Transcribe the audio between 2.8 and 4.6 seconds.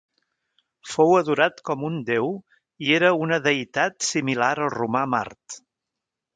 i era una deïtat similar